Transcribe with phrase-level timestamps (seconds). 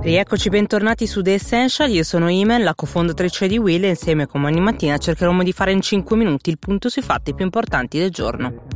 [0.00, 4.46] Rieccoci bentornati su The Essential, io sono Imen, la cofondatrice di Will e insieme come
[4.46, 8.10] ogni mattina cercheremo di fare in 5 minuti il punto sui fatti più importanti del
[8.10, 8.67] giorno.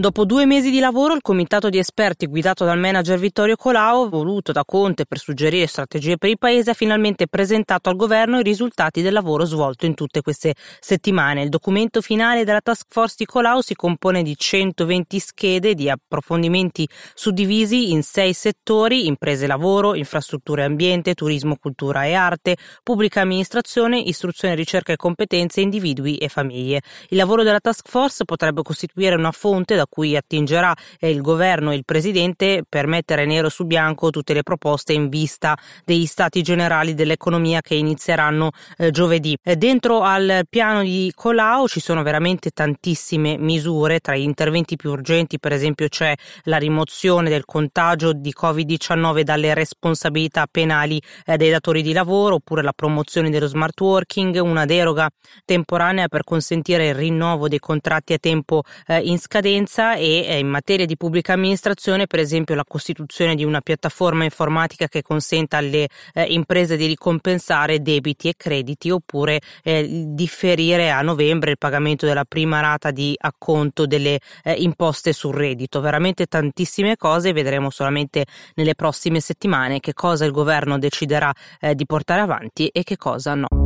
[0.00, 4.52] Dopo due mesi di lavoro, il comitato di esperti guidato dal manager Vittorio Colau, voluto
[4.52, 9.02] da Conte per suggerire strategie per il paese, ha finalmente presentato al governo i risultati
[9.02, 11.42] del lavoro svolto in tutte queste settimane.
[11.42, 16.88] Il documento finale della task force di Colau si compone di 120 schede di approfondimenti
[17.12, 23.22] suddivisi in sei settori: imprese e lavoro, infrastrutture e ambiente, turismo, cultura e arte, pubblica
[23.22, 26.82] amministrazione, istruzione, ricerca e competenze, individui e famiglie.
[27.08, 31.72] Il lavoro della task force potrebbe costituire una fonte da cui attingerà eh, il governo
[31.72, 36.42] e il presidente per mettere nero su bianco tutte le proposte in vista degli stati
[36.42, 39.36] generali dell'economia che inizieranno eh, giovedì.
[39.42, 44.90] Eh, dentro al piano di Colau ci sono veramente tantissime misure, tra gli interventi più
[44.90, 46.14] urgenti per esempio c'è
[46.44, 52.62] la rimozione del contagio di Covid-19 dalle responsabilità penali eh, dei datori di lavoro oppure
[52.62, 55.08] la promozione dello smart working, una deroga
[55.44, 60.38] temporanea per consentire il rinnovo dei contratti a tempo eh, in scadenza trasparenza e eh,
[60.38, 65.58] in materia di pubblica amministrazione, per esempio la costituzione di una piattaforma informatica che consenta
[65.58, 72.06] alle eh, imprese di ricompensare debiti e crediti oppure eh, differire a novembre il pagamento
[72.06, 75.80] della prima rata di acconto delle eh, imposte sul reddito.
[75.80, 81.86] Veramente tantissime cose, vedremo solamente nelle prossime settimane che cosa il governo deciderà eh, di
[81.86, 83.57] portare avanti e che cosa no.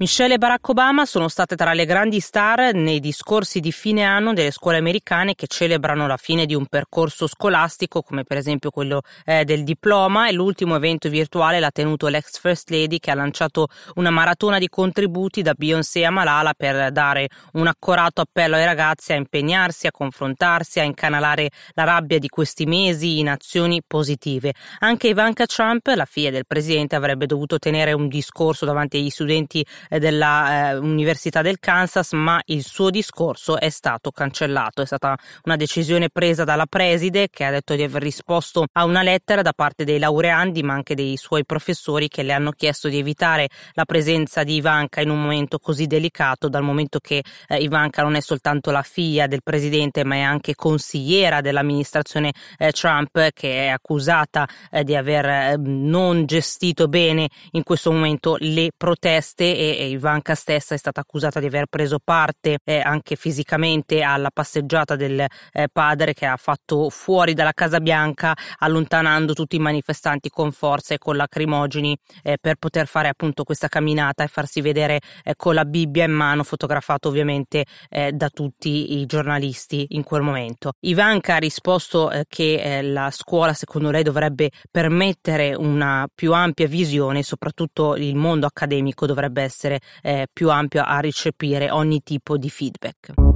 [0.00, 4.32] Michelle e Barack Obama sono state tra le grandi star nei discorsi di fine anno
[4.32, 9.02] delle scuole americane che celebrano la fine di un percorso scolastico, come per esempio quello
[9.26, 13.68] eh, del diploma, e l'ultimo evento virtuale l'ha tenuto l'ex First Lady che ha lanciato
[13.96, 19.12] una maratona di contributi da Beyoncé a Malala per dare un accorato appello ai ragazzi
[19.12, 24.54] a impegnarsi, a confrontarsi, a incanalare la rabbia di questi mesi in azioni positive.
[24.78, 29.62] Anche Ivanka Trump, la figlia del presidente, avrebbe dovuto tenere un discorso davanti agli studenti
[29.98, 34.82] dell'Università eh, del Kansas, ma il suo discorso è stato cancellato.
[34.82, 39.02] È stata una decisione presa dalla preside che ha detto di aver risposto a una
[39.02, 42.98] lettera da parte dei laureandi, ma anche dei suoi professori che le hanno chiesto di
[42.98, 48.02] evitare la presenza di Ivanka in un momento così delicato, dal momento che eh, Ivanka
[48.02, 53.64] non è soltanto la figlia del presidente, ma è anche consigliera dell'amministrazione eh, Trump, che
[53.64, 59.79] è accusata eh, di aver eh, non gestito bene in questo momento le proteste e
[59.84, 65.20] Ivanka stessa è stata accusata di aver preso parte eh, anche fisicamente alla passeggiata del
[65.20, 70.94] eh, padre che ha fatto fuori dalla Casa Bianca allontanando tutti i manifestanti con forza
[70.94, 75.54] e con lacrimogeni eh, per poter fare appunto questa camminata e farsi vedere eh, con
[75.54, 80.72] la Bibbia in mano fotografato ovviamente eh, da tutti i giornalisti in quel momento.
[80.80, 87.22] Ivanka ha risposto eh, che la scuola secondo lei dovrebbe permettere una più ampia visione
[87.22, 92.50] soprattutto il mondo accademico dovrebbe essere essere eh, più ampio a recepire ogni tipo di
[92.50, 93.29] feedback.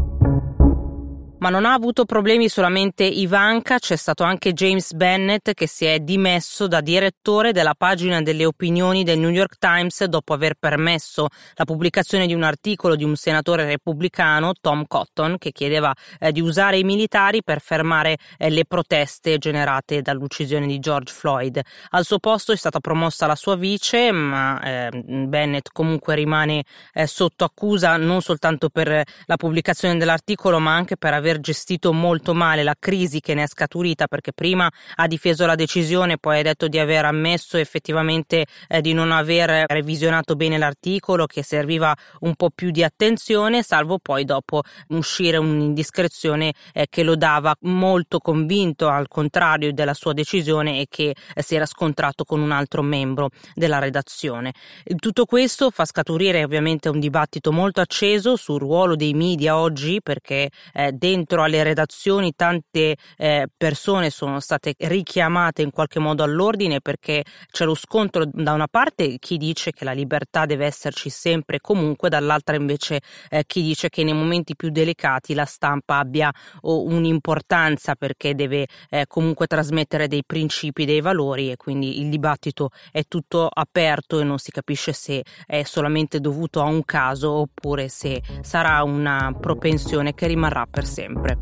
[1.44, 5.98] Ma non ha avuto problemi solamente Ivanka, c'è stato anche James Bennett che si è
[5.98, 11.64] dimesso da direttore della pagina delle opinioni del New York Times dopo aver permesso la
[11.66, 16.78] pubblicazione di un articolo di un senatore repubblicano, Tom Cotton, che chiedeva eh, di usare
[16.78, 21.60] i militari per fermare eh, le proteste generate dall'uccisione di George Floyd.
[21.90, 27.06] Al suo posto è stata promossa la sua vice, ma eh, Bennett comunque rimane eh,
[27.06, 32.34] sotto accusa non soltanto per la pubblicazione dell'articolo, ma anche per aver aver gestito molto
[32.34, 36.42] male la crisi che ne è scaturita perché prima ha difeso la decisione, poi ha
[36.42, 42.34] detto di aver ammesso effettivamente eh, di non aver revisionato bene l'articolo, che serviva un
[42.34, 48.88] po' più di attenzione, salvo poi dopo uscire un'indiscrezione eh, che lo dava molto convinto
[48.88, 53.30] al contrario della sua decisione e che eh, si era scontrato con un altro membro
[53.54, 54.52] della redazione.
[54.96, 60.50] Tutto questo fa scaturire ovviamente un dibattito molto acceso sul ruolo dei media oggi perché
[60.72, 66.82] eh, dentro dentro alle redazioni tante eh, persone sono state richiamate in qualche modo all'ordine
[66.82, 71.56] perché c'è lo scontro da una parte chi dice che la libertà deve esserci sempre
[71.56, 73.00] e comunque, dall'altra invece
[73.30, 76.30] eh, chi dice che nei momenti più delicati la stampa abbia
[76.62, 82.70] oh, un'importanza perché deve eh, comunque trasmettere dei principi, dei valori e quindi il dibattito
[82.92, 87.88] è tutto aperto e non si capisce se è solamente dovuto a un caso oppure
[87.88, 91.38] se sarà una propensione che rimarrà per sempre sempre.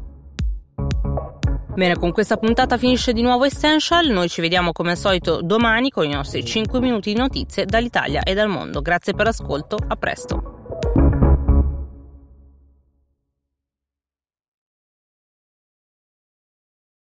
[1.75, 4.09] Bene, con questa puntata finisce di nuovo Essential.
[4.09, 8.23] Noi ci vediamo come al solito domani con i nostri 5 minuti di notizie dall'Italia
[8.23, 8.83] e dal mondo.
[8.83, 10.62] Grazie per l'ascolto, a presto.